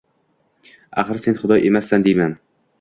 [1.03, 2.39] Axir sen Xudo emassan!” deyman!